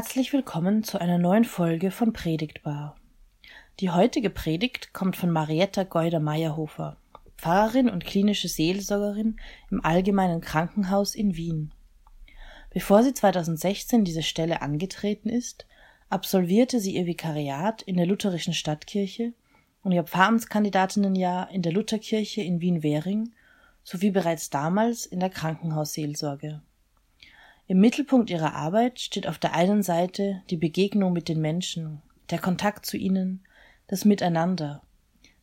[0.00, 2.96] Herzlich willkommen zu einer neuen Folge von Predigtbar.
[3.80, 6.96] Die heutige Predigt kommt von Marietta Geuder-Meyerhofer,
[7.36, 9.38] Pfarrerin und klinische Seelsorgerin
[9.70, 11.74] im Allgemeinen Krankenhaus in Wien.
[12.70, 15.66] Bevor sie 2016 diese Stelle angetreten ist,
[16.08, 19.34] absolvierte sie ihr Vikariat in der Lutherischen Stadtkirche
[19.82, 23.32] und ihr Pfarramtskandidatinnenjahr in der Lutherkirche in Wien-Währing
[23.84, 26.62] sowie bereits damals in der Krankenhausseelsorge.
[27.70, 32.40] Im Mittelpunkt ihrer Arbeit steht auf der einen Seite die Begegnung mit den Menschen, der
[32.40, 33.44] Kontakt zu ihnen,
[33.86, 34.82] das Miteinander,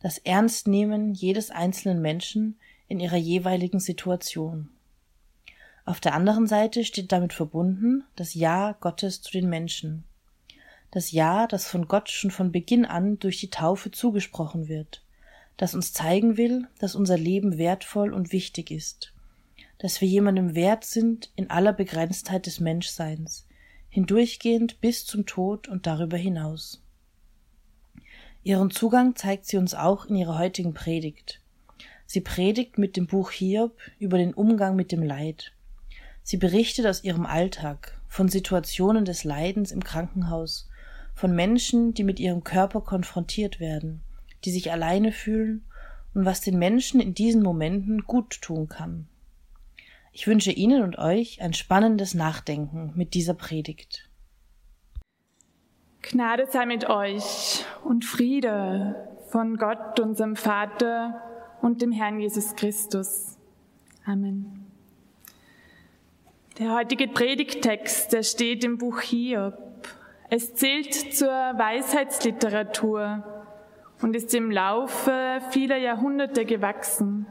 [0.02, 4.68] das Ernstnehmen jedes einzelnen Menschen in ihrer jeweiligen Situation.
[5.86, 10.04] Auf der anderen Seite steht damit verbunden das Ja Gottes zu den Menschen.
[10.90, 15.02] Das Ja, das von Gott schon von Beginn an durch die Taufe zugesprochen wird,
[15.56, 19.14] das uns zeigen will, dass unser Leben wertvoll und wichtig ist,
[19.78, 23.46] dass wir jemandem wert sind in aller Begrenztheit des Menschseins,
[23.88, 26.82] hindurchgehend bis zum Tod und darüber hinaus.
[28.42, 31.40] Ihren Zugang zeigt sie uns auch in ihrer heutigen Predigt.
[32.06, 35.52] Sie predigt mit dem Buch Hiob über den Umgang mit dem Leid.
[36.22, 40.68] Sie berichtet aus ihrem Alltag, von Situationen des Leidens im Krankenhaus,
[41.14, 44.00] von Menschen, die mit ihrem Körper konfrontiert werden,
[44.44, 45.64] die sich alleine fühlen
[46.14, 49.08] und was den Menschen in diesen Momenten gut tun kann.
[50.18, 54.10] Ich wünsche Ihnen und euch ein spannendes Nachdenken mit dieser Predigt.
[56.02, 58.96] Gnade sei mit euch und Friede
[59.28, 61.22] von Gott, unserem Vater
[61.62, 63.38] und dem Herrn Jesus Christus.
[64.04, 64.66] Amen.
[66.58, 69.86] Der heutige Predigtext, der steht im Buch Hiob.
[70.30, 73.22] Es zählt zur Weisheitsliteratur
[74.02, 77.28] und ist im Laufe vieler Jahrhunderte gewachsen.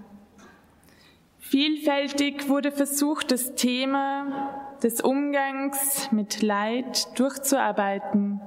[1.49, 8.41] Vielfältig wurde versucht, das Thema des Umgangs mit Leid durchzuarbeiten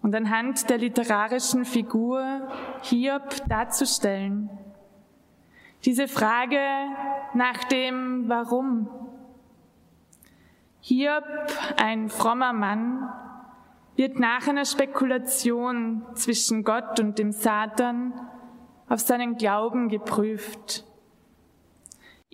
[0.00, 2.48] und anhand der literarischen Figur
[2.80, 4.48] Hiob darzustellen.
[5.84, 6.58] Diese Frage
[7.34, 8.88] nach dem Warum
[10.80, 11.24] Hiob,
[11.76, 13.10] ein frommer Mann,
[13.94, 18.14] wird nach einer Spekulation zwischen Gott und dem Satan
[18.88, 20.85] auf seinen Glauben geprüft.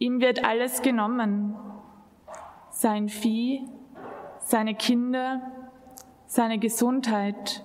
[0.03, 1.55] Ihm wird alles genommen,
[2.71, 3.65] sein Vieh,
[4.41, 5.41] seine Kinder,
[6.27, 7.65] seine Gesundheit.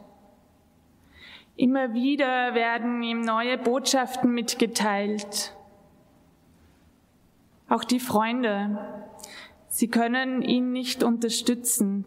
[1.56, 5.56] Immer wieder werden ihm neue Botschaften mitgeteilt.
[7.70, 9.08] Auch die Freunde,
[9.68, 12.06] Sie können ihn nicht unterstützen.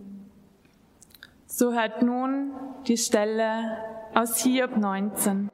[1.46, 2.52] So hört nun
[2.86, 3.78] die Stelle
[4.14, 5.50] aus Hiob 19.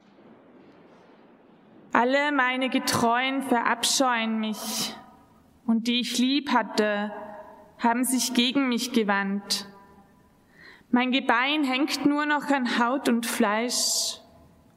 [1.97, 4.95] Alle meine Getreuen verabscheuen mich,
[5.65, 7.11] und die ich lieb hatte,
[7.79, 9.67] haben sich gegen mich gewandt.
[10.91, 14.21] Mein Gebein hängt nur noch an Haut und Fleisch,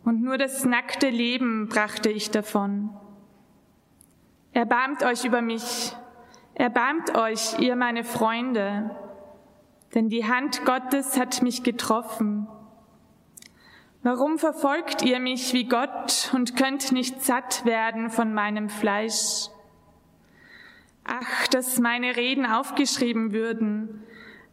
[0.02, 2.88] und nur das nackte Leben brachte ich davon.
[4.52, 5.94] Erbarmt euch über mich,
[6.54, 8.96] Erbarmt euch, ihr meine Freunde,
[9.94, 12.48] denn die Hand Gottes hat mich getroffen.
[14.02, 19.48] Warum verfolgt ihr mich wie Gott und könnt nicht satt werden von meinem Fleisch?
[21.04, 24.02] Ach, dass meine Reden aufgeschrieben würden,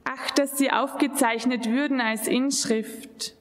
[0.04, 3.36] ach, dass sie aufgezeichnet würden als Inschrift,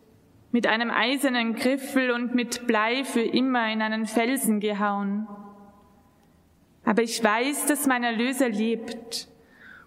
[0.52, 5.26] mit einem eisernen Griffel und mit Blei für immer in einen Felsen gehauen.
[6.84, 9.26] Aber ich weiß, dass mein Erlöser lebt.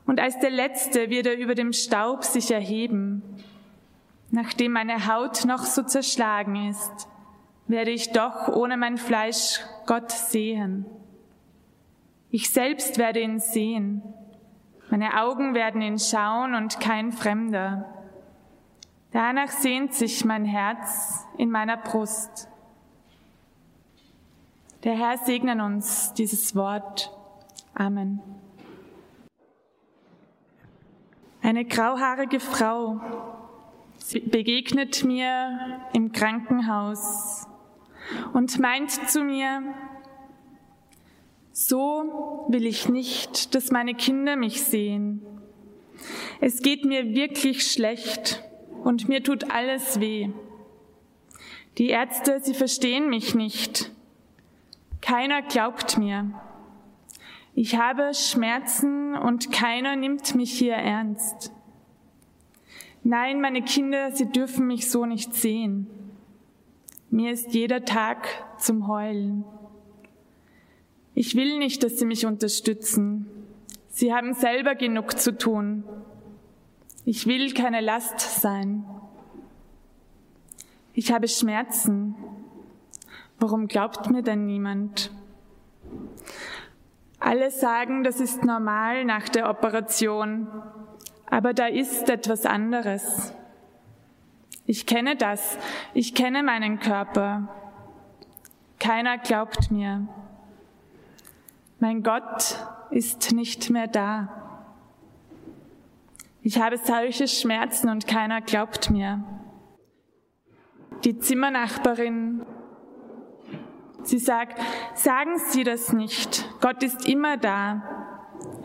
[0.05, 3.23] Und als der Letzte wird er über dem Staub sich erheben.
[4.31, 7.07] Nachdem meine Haut noch so zerschlagen ist,
[7.67, 10.85] werde ich doch ohne mein Fleisch Gott sehen.
[12.29, 14.03] Ich selbst werde ihn sehen.
[14.91, 17.85] Meine Augen werden ihn schauen und kein Fremder.
[19.11, 22.47] Danach sehnt sich mein Herz in meiner Brust.
[24.83, 27.11] Der Herr segne uns dieses Wort.
[27.73, 28.21] Amen.
[31.41, 33.01] Eine grauhaarige Frau
[34.13, 37.47] begegnet mir im Krankenhaus
[38.33, 39.61] und meint zu mir,
[41.51, 45.21] so will ich nicht, dass meine Kinder mich sehen.
[46.39, 48.43] Es geht mir wirklich schlecht
[48.83, 50.29] und mir tut alles weh.
[51.77, 53.91] Die Ärzte, sie verstehen mich nicht.
[55.01, 56.31] Keiner glaubt mir.
[57.55, 61.51] Ich habe Schmerzen und keiner nimmt mich hier ernst.
[63.03, 65.87] Nein, meine Kinder, sie dürfen mich so nicht sehen.
[67.09, 68.27] Mir ist jeder Tag
[68.59, 69.45] zum Heulen.
[71.15, 73.27] Ich will nicht, dass sie mich unterstützen.
[73.89, 75.83] Sie haben selber genug zu tun.
[77.05, 78.85] Ich will keine Last sein.
[80.93, 82.15] Ich habe Schmerzen.
[83.39, 85.11] Warum glaubt mir denn niemand?
[87.19, 90.47] Alle sagen, das ist normal nach der Operation,
[91.29, 93.33] aber da ist etwas anderes.
[94.65, 95.57] Ich kenne das,
[95.93, 97.47] ich kenne meinen Körper.
[98.79, 100.07] Keiner glaubt mir.
[101.79, 104.39] Mein Gott ist nicht mehr da.
[106.41, 109.23] Ich habe solche Schmerzen und keiner glaubt mir.
[111.03, 112.45] Die Zimmernachbarin,
[114.03, 114.59] sie sagt,
[114.95, 116.49] sagen Sie das nicht.
[116.61, 118.08] Gott ist immer da.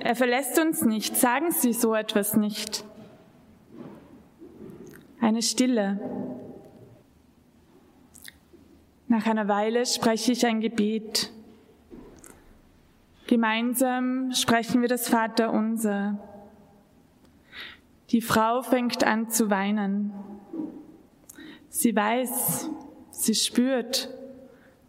[0.04, 1.16] Er verlässt uns nicht.
[1.16, 2.84] Sagen Sie so etwas nicht
[5.24, 5.98] eine Stille.
[9.08, 11.32] Nach einer Weile spreche ich ein Gebet.
[13.26, 16.18] Gemeinsam sprechen wir das Vaterunser.
[18.10, 20.12] Die Frau fängt an zu weinen.
[21.70, 22.70] Sie weiß,
[23.10, 24.10] sie spürt,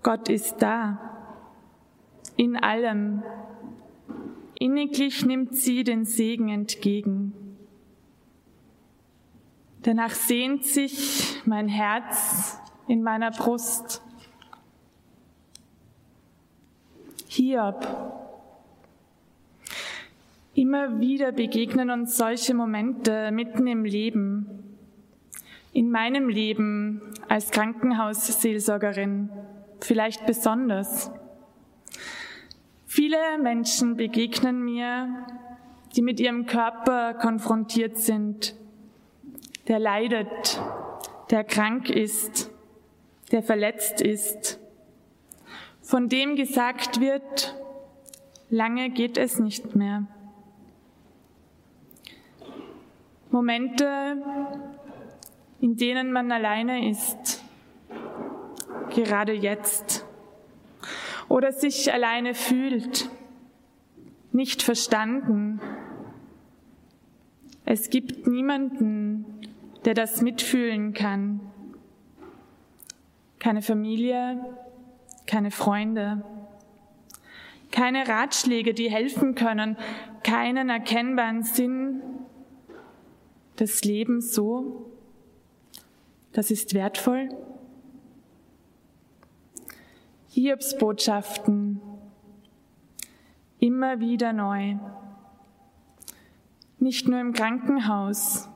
[0.04, 1.00] Gott ist da.
[2.36, 3.24] In allem.
[4.60, 7.34] Inniglich nimmt sie den Segen entgegen.
[9.82, 12.58] Danach sehnt sich mein Herz
[12.88, 14.02] in meiner Brust.
[17.28, 17.86] Hiob.
[20.54, 24.78] Immer wieder begegnen uns solche Momente mitten im Leben.
[25.74, 29.30] In meinem Leben als Krankenhausseelsorgerin
[29.82, 31.12] vielleicht besonders.
[32.96, 35.26] Viele Menschen begegnen mir,
[35.94, 38.56] die mit ihrem Körper konfrontiert sind,
[39.68, 40.62] der leidet,
[41.30, 42.50] der krank ist,
[43.34, 44.62] der verletzt ist,
[45.82, 47.62] von dem gesagt wird,
[48.50, 50.08] lange geht es nicht mehr.
[53.30, 54.24] Momente,
[55.60, 57.44] in denen man alleine ist,
[58.92, 60.05] gerade jetzt,
[61.30, 63.10] oder sich alleine fühlt,
[64.32, 65.62] nicht verstanden.
[67.66, 69.26] Es gibt niemanden,
[69.86, 71.40] der das mitfühlen kann.
[73.40, 74.44] Keine Familie,
[75.26, 76.24] keine Freunde,
[77.72, 79.78] keine Ratschläge, die helfen können,
[80.24, 82.02] keinen erkennbaren Sinn
[83.60, 84.92] des Lebens so.
[86.34, 87.30] Das ist wertvoll.
[90.36, 91.80] Hiobs Botschaften
[93.60, 94.76] immer wieder neu.
[96.78, 98.50] Nicht nur im Krankenhaus,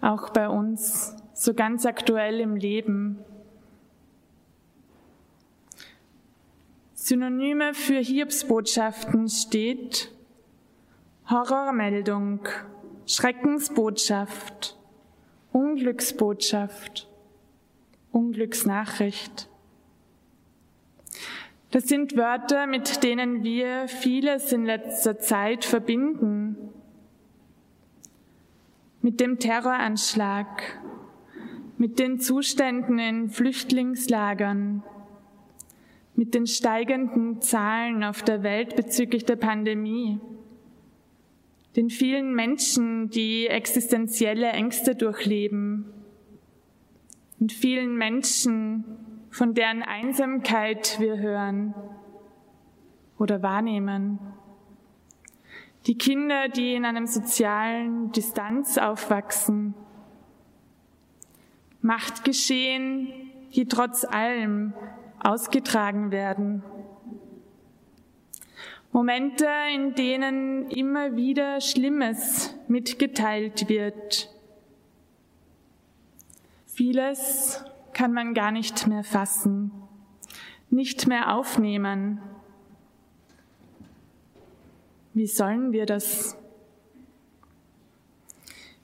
[0.00, 3.20] auch bei uns, so ganz aktuell im Leben.
[6.94, 10.10] Synonyme für Hiobsbotschaften steht
[11.30, 12.40] Horrormeldung,
[13.06, 14.76] Schreckensbotschaft,
[15.52, 17.08] Unglücksbotschaft,
[18.10, 19.48] Unglücksnachricht.
[21.76, 26.56] Das sind Wörter, mit denen wir vieles in letzter Zeit verbinden.
[29.02, 30.80] Mit dem Terroranschlag,
[31.76, 34.84] mit den Zuständen in Flüchtlingslagern,
[36.14, 40.18] mit den steigenden Zahlen auf der Welt bezüglich der Pandemie,
[41.76, 45.84] den vielen Menschen, die existenzielle Ängste durchleben,
[47.38, 49.05] und vielen Menschen,
[49.36, 51.74] von deren Einsamkeit wir hören
[53.18, 54.18] oder wahrnehmen.
[55.86, 59.74] Die Kinder, die in einem sozialen Distanz aufwachsen.
[61.82, 63.08] Machtgeschehen,
[63.54, 64.72] die trotz allem
[65.22, 66.62] ausgetragen werden.
[68.90, 74.34] Momente, in denen immer wieder Schlimmes mitgeteilt wird.
[76.64, 77.62] Vieles
[77.96, 79.70] kann man gar nicht mehr fassen,
[80.68, 82.20] nicht mehr aufnehmen,
[85.14, 86.36] wie sollen wir das?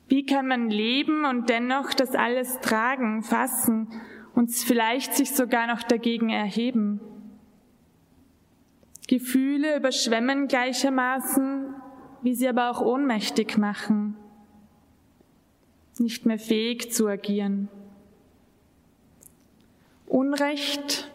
[0.08, 3.88] Wie kann man leben und dennoch das alles tragen, fassen,
[4.34, 6.98] uns vielleicht sich sogar noch dagegen erheben?
[9.08, 11.74] Gefühle überschwemmen gleichermaßen,
[12.22, 14.16] wie sie aber auch ohnmächtig machen,
[15.98, 17.68] nicht mehr fähig zu agieren.
[20.12, 21.10] Unrecht,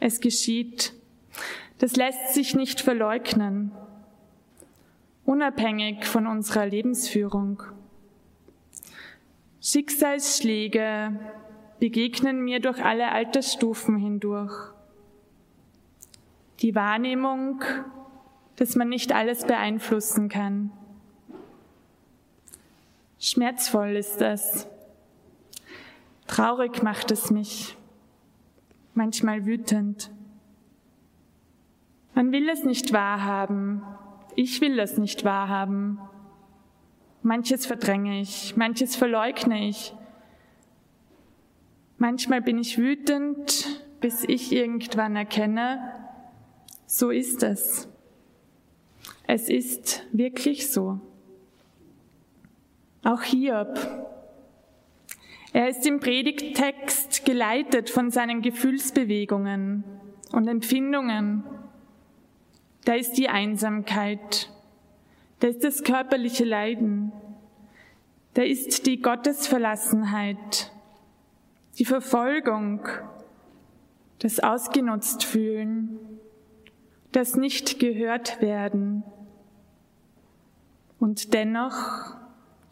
[0.00, 0.92] es geschieht,
[1.78, 3.72] das lässt sich nicht verleugnen
[5.24, 7.62] unabhängig von unserer Lebensführung.
[9.60, 11.18] Schicksalsschläge
[11.78, 14.52] begegnen mir durch alle Altersstufen hindurch.
[16.60, 17.62] Die Wahrnehmung,
[18.56, 20.70] dass man nicht alles beeinflussen kann.
[23.18, 24.66] Schmerzvoll ist es.
[26.26, 27.76] Traurig macht es mich.
[28.94, 30.10] Manchmal wütend.
[32.14, 33.82] Man will es nicht wahrhaben.
[34.36, 35.98] Ich will es nicht wahrhaben.
[37.22, 39.94] Manches verdränge ich, manches verleugne ich.
[41.98, 45.92] Manchmal bin ich wütend, bis ich irgendwann erkenne,
[46.86, 47.88] so ist es.
[49.28, 50.98] Es ist wirklich so.
[53.04, 53.78] Auch Hiob.
[55.52, 59.84] Er ist im Predigttext geleitet von seinen Gefühlsbewegungen
[60.32, 61.44] und Empfindungen.
[62.84, 64.50] Da ist die Einsamkeit,
[65.40, 67.12] da ist das körperliche Leiden,
[68.34, 70.72] da ist die Gottesverlassenheit,
[71.78, 72.88] die Verfolgung,
[74.20, 75.98] das Ausgenutzt fühlen,
[77.12, 79.02] das nicht gehört werden.
[80.98, 82.21] Und dennoch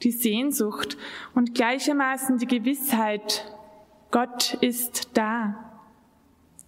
[0.03, 0.97] die Sehnsucht
[1.35, 3.55] und gleichermaßen die Gewissheit,
[4.11, 5.83] Gott ist da.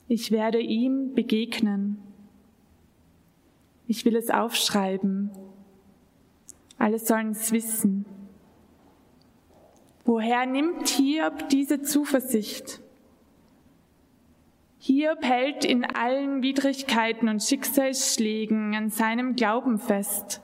[0.09, 1.99] Ich werde ihm begegnen.
[3.87, 5.31] Ich will es aufschreiben.
[6.79, 8.05] Alle sollen es wissen.
[10.05, 12.81] Woher nimmt Hiob diese Zuversicht?
[14.79, 20.41] Hiob hält in allen Widrigkeiten und Schicksalsschlägen an seinem Glauben fest.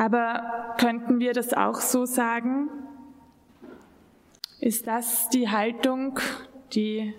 [0.00, 2.70] Aber könnten wir das auch so sagen?
[4.58, 6.18] Ist das die Haltung,
[6.72, 7.12] die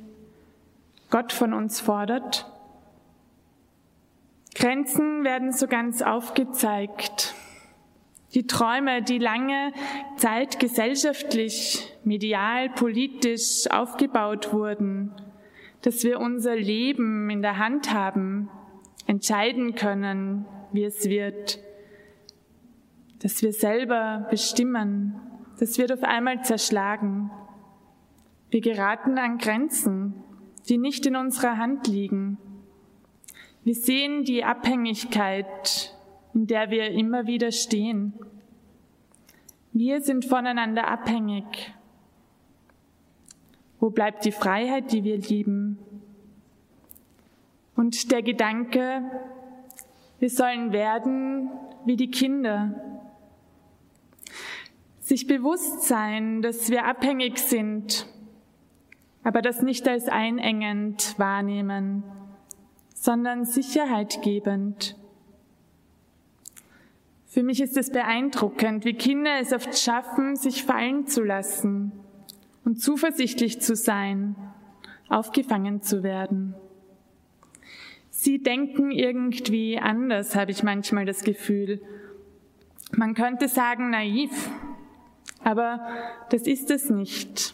[1.12, 2.52] Gott von uns fordert?
[4.56, 7.36] Grenzen werden so ganz aufgezeigt.
[8.34, 9.74] Die Träume, die lange
[10.18, 15.12] Zeit gesellschaftlich, medial, politisch aufgebaut wurden,
[15.84, 18.50] dass wir unser Leben in der Hand haben,
[19.06, 21.60] entscheiden können, wie es wird,
[23.22, 25.16] dass wir selber bestimmen,
[25.60, 27.30] das wird auf einmal zerschlagen.
[28.50, 30.16] Wir geraten an Grenzen,
[30.68, 32.38] die nicht in unserer Hand liegen.
[33.64, 35.96] Wir sehen die Abhängigkeit,
[36.34, 38.14] in der wir immer wieder stehen.
[39.72, 41.46] Wir sind voneinander abhängig.
[43.80, 45.78] Wo bleibt die Freiheit, die wir lieben?
[47.76, 49.04] Und der Gedanke,
[50.20, 51.52] wir sollen werden
[51.86, 52.91] wie die Kinder.
[55.12, 58.08] Sich bewusst sein, dass wir abhängig sind,
[59.24, 62.04] aber das nicht als einengend wahrnehmen
[63.02, 64.96] sondern sicherheitgebend.
[67.26, 71.94] Für mich ist es beeindruckend, wie Kinder es oft schaffen, sich fallen zu lassen
[72.64, 74.36] und zuversichtlich zu sein,
[75.10, 76.54] aufgefangen zu werden.
[78.12, 81.82] Sie denken irgendwie anders, habe ich manchmal das Gefühl.
[82.96, 84.52] Man könnte sagen naiv,
[85.44, 85.88] aber
[86.30, 87.54] das ist es nicht.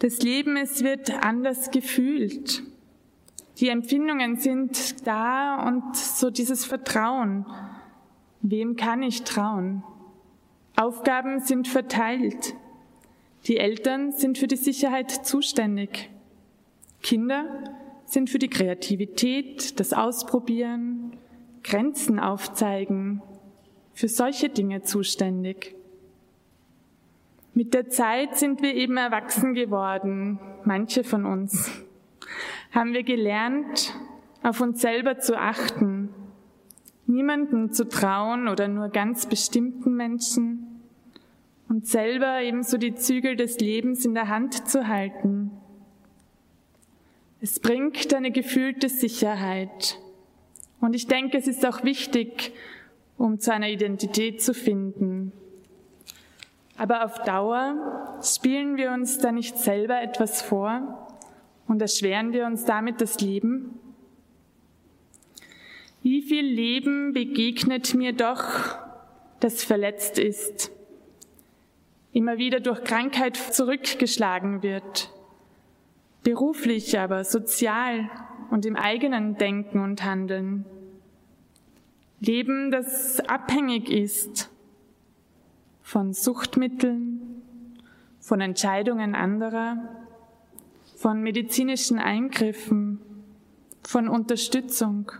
[0.00, 2.62] Das Leben, es wird anders gefühlt.
[3.58, 7.46] Die Empfindungen sind da und so dieses Vertrauen.
[8.42, 9.84] Wem kann ich trauen?
[10.76, 12.54] Aufgaben sind verteilt.
[13.46, 16.10] Die Eltern sind für die Sicherheit zuständig.
[17.02, 17.44] Kinder
[18.06, 21.16] sind für die Kreativität, das Ausprobieren,
[21.62, 23.22] Grenzen aufzeigen,
[23.92, 25.76] für solche Dinge zuständig.
[27.56, 31.70] Mit der Zeit sind wir eben erwachsen geworden, manche von uns
[32.72, 33.94] haben wir gelernt,
[34.42, 36.08] auf uns selber zu achten,
[37.06, 40.80] niemanden zu trauen oder nur ganz bestimmten Menschen
[41.68, 45.52] und selber ebenso die Zügel des Lebens in der Hand zu halten.
[47.40, 50.00] Es bringt eine gefühlte Sicherheit.
[50.80, 52.52] Und ich denke, es ist auch wichtig,
[53.16, 55.32] um zu einer Identität zu finden.
[56.76, 61.04] Aber auf Dauer spielen wir uns da nicht selber etwas vor,
[61.66, 63.78] und erschweren wir uns damit das Leben?
[66.02, 68.76] Wie viel Leben begegnet mir doch,
[69.40, 70.70] das verletzt ist,
[72.12, 75.10] immer wieder durch Krankheit zurückgeschlagen wird,
[76.22, 78.10] beruflich, aber sozial
[78.50, 80.66] und im eigenen Denken und Handeln.
[82.20, 84.50] Leben, das abhängig ist
[85.84, 87.42] von Suchtmitteln,
[88.18, 89.76] von Entscheidungen anderer,
[90.96, 93.00] von medizinischen Eingriffen,
[93.86, 95.12] von Unterstützung.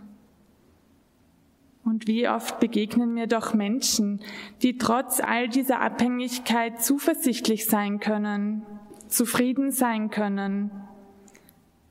[1.83, 4.21] Und wie oft begegnen mir doch Menschen,
[4.63, 8.63] die trotz all dieser Abhängigkeit zuversichtlich sein können,
[9.07, 10.71] zufrieden sein können,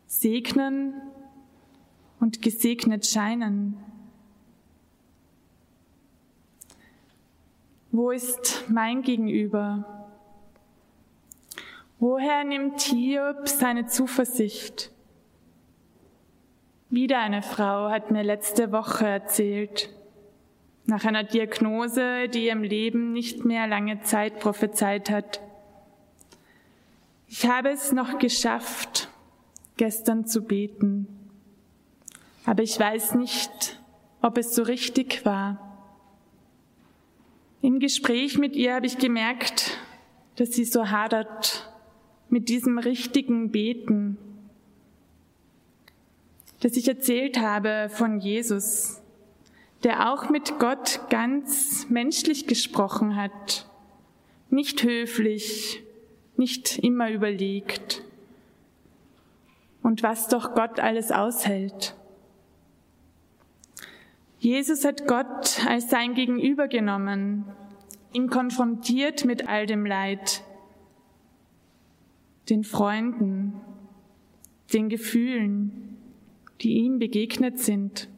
[0.09, 0.95] segnen
[2.19, 3.76] und gesegnet scheinen.
[7.97, 9.85] Wo ist mein Gegenüber?
[12.01, 14.91] Woher nimmt Hiob seine Zuversicht?
[16.91, 19.91] Wieder eine Frau hat mir letzte Woche erzählt,
[20.87, 25.41] nach einer Diagnose, die ihrem Leben nicht mehr lange Zeit prophezeit hat.
[27.29, 29.09] Ich habe es noch geschafft,
[29.77, 31.07] gestern zu beten,
[32.45, 33.81] aber ich weiß nicht,
[34.21, 35.63] ob es so richtig war.
[37.64, 39.78] Im Gespräch mit ihr habe ich gemerkt,
[40.37, 41.73] dass sie so hadert
[42.28, 44.18] mit diesem richtigen Beten,
[46.61, 49.00] dass ich erzählt habe von Jesus,
[49.83, 53.66] der auch mit Gott ganz menschlich gesprochen hat,
[54.50, 55.83] nicht höflich,
[56.37, 58.02] nicht immer überlegt.
[59.83, 61.94] Und was doch Gott alles aushält.
[64.45, 67.47] Jesus hat Gott als sein Gegenüber genommen,
[68.13, 70.43] ihn konfrontiert mit all dem Leid,
[72.51, 73.55] den Freunden,
[74.71, 75.97] den Gefühlen,
[76.61, 78.11] die ihm begegnet sind.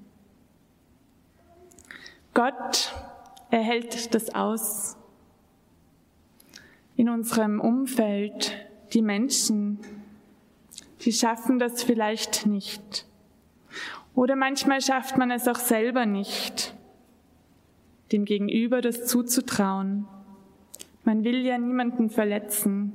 [2.35, 2.93] Gott
[3.51, 4.97] erhält das aus.
[6.97, 8.53] In unserem Umfeld,
[8.95, 9.79] die Menschen,
[11.03, 13.07] die schaffen das vielleicht nicht.
[14.17, 16.75] Oder manchmal schafft man es auch selber nicht,
[18.13, 20.09] dem Gegenüber das zuzutrauen.
[21.05, 22.95] Man will ja niemanden verletzen,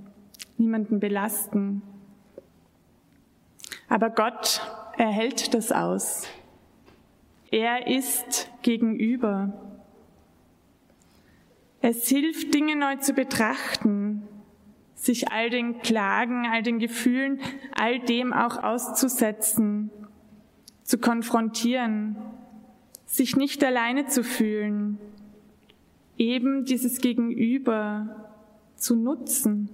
[0.58, 1.84] niemanden belasten.
[3.88, 4.62] Aber Gott
[4.98, 6.28] erhält das aus.
[7.52, 9.54] Er ist gegenüber.
[11.82, 14.28] Es hilft, Dinge neu zu betrachten,
[14.96, 17.40] sich all den Klagen, all den Gefühlen,
[17.76, 19.92] all dem auch auszusetzen,
[20.84, 22.16] zu konfrontieren,
[23.06, 24.98] sich nicht alleine zu fühlen,
[26.18, 28.32] eben dieses Gegenüber
[28.76, 29.70] zu nutzen,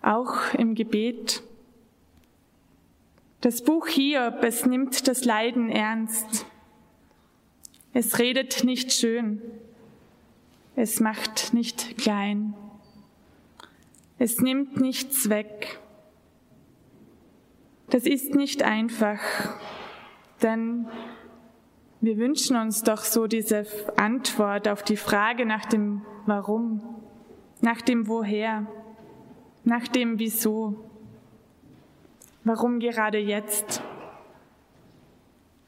[0.00, 1.42] auch im Gebet.
[3.40, 6.46] Das Buch Hiob, es nimmt das Leiden ernst.
[7.92, 9.40] Es redet nicht schön.
[10.76, 12.54] Es macht nicht klein.
[14.18, 15.80] Es nimmt nichts weg.
[17.90, 19.18] Das ist nicht einfach,
[20.42, 20.86] denn
[22.02, 26.82] wir wünschen uns doch so diese Antwort auf die Frage nach dem Warum,
[27.62, 28.66] nach dem Woher,
[29.64, 30.84] nach dem Wieso.
[32.44, 33.82] Warum gerade jetzt?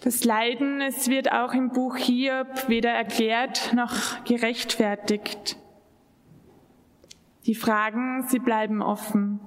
[0.02, 5.56] Das Leiden, es wird auch im Buch Hiob weder erklärt noch gerechtfertigt.
[7.46, 9.40] Die Fragen, sie bleiben offen.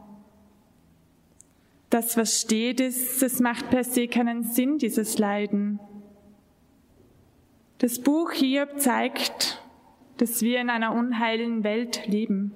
[1.93, 5.79] Das, was steht, ist, es macht per se keinen Sinn, dieses Leiden.
[7.77, 9.61] Das Buch Hiob zeigt,
[10.17, 12.55] dass wir in einer unheilen Welt leben.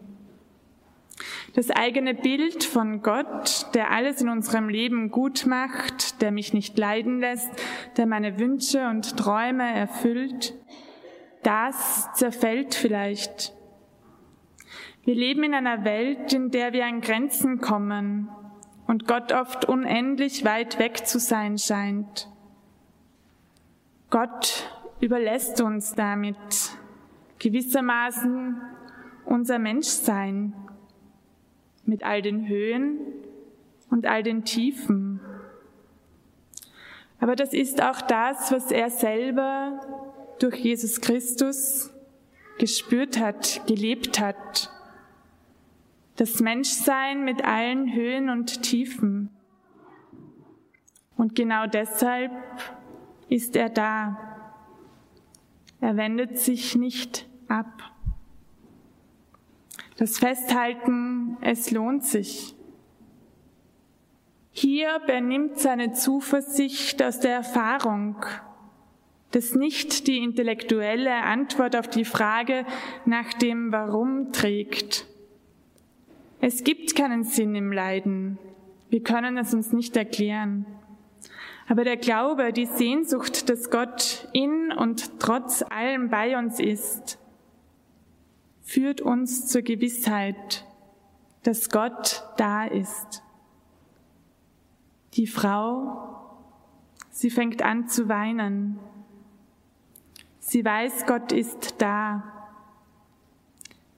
[1.53, 6.75] Das eigene Bild von Gott, der alles in unserem Leben gut macht, der mich nicht
[6.75, 7.51] leiden lässt,
[7.95, 10.55] der meine Wünsche und Träume erfüllt,
[11.43, 13.53] das zerfällt vielleicht.
[15.05, 18.29] Wir leben in einer Welt, in der wir an Grenzen kommen
[18.87, 22.29] und Gott oft unendlich weit weg zu sein scheint.
[24.09, 26.37] Gott überlässt uns damit
[27.39, 28.61] gewissermaßen
[29.25, 30.53] unser Menschsein
[31.85, 32.99] mit all den Höhen
[33.89, 35.19] und all den Tiefen.
[37.19, 39.81] Aber das ist auch das, was er selber
[40.39, 41.91] durch Jesus Christus
[42.59, 44.71] gespürt hat, gelebt hat.
[46.17, 49.29] Das Menschsein mit allen Höhen und Tiefen.
[51.15, 52.31] Und genau deshalb
[53.29, 54.17] ist er da.
[55.79, 57.91] Er wendet sich nicht ab.
[59.97, 62.55] Das Festhalten, es lohnt sich.
[64.49, 68.25] Hier benimmt seine Zuversicht aus der Erfahrung,
[69.31, 72.65] dass nicht die intellektuelle Antwort auf die Frage
[73.05, 75.05] nach dem Warum trägt.
[76.47, 78.39] Es gibt keinen Sinn im Leiden.
[78.87, 80.65] Wir können es uns nicht erklären.
[81.67, 87.19] Aber der Glaube, die Sehnsucht, dass Gott in und trotz allem bei uns ist,
[88.61, 90.65] führt uns zur Gewissheit,
[91.43, 93.23] dass Gott da ist.
[95.15, 96.29] Die Frau,
[97.09, 98.79] sie fängt an zu weinen.
[100.39, 102.23] Sie weiß, Gott ist da.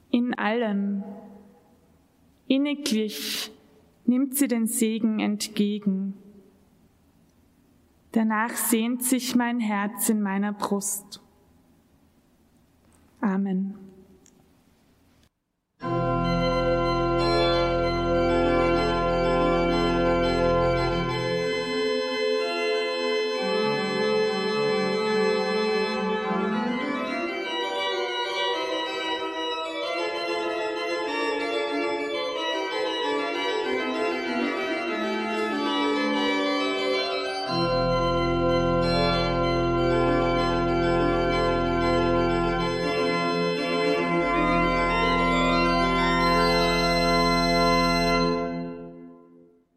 [0.09, 1.03] In allem.
[2.49, 3.51] Inniglich
[4.05, 6.15] nimmt sie den Segen entgegen.
[8.11, 11.21] Danach sehnt sich mein Herz in meiner Brust.
[13.21, 13.88] Amen.